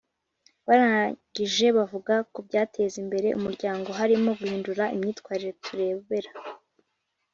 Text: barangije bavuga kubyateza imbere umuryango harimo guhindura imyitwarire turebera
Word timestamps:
barangije 0.67 1.65
bavuga 1.77 2.15
kubyateza 2.33 2.95
imbere 3.03 3.27
umuryango 3.39 3.89
harimo 3.99 4.29
guhindura 4.39 4.83
imyitwarire 4.95 5.51
turebera 5.65 6.31